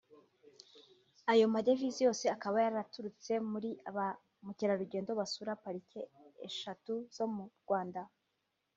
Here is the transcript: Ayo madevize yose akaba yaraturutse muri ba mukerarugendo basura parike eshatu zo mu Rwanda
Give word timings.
Ayo 1.31 1.45
madevize 1.53 1.99
yose 2.07 2.25
akaba 2.35 2.55
yaraturutse 2.65 3.31
muri 3.51 3.69
ba 3.95 4.07
mukerarugendo 4.45 5.11
basura 5.19 5.53
parike 5.63 6.01
eshatu 6.47 6.93
zo 7.15 7.25
mu 7.33 7.43
Rwanda 7.63 8.01